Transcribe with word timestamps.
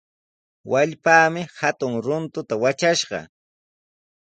Wallpaami 0.71 1.43
hatun 1.59 1.93
runtuta 2.05 2.53
watrashqa. 2.63 3.19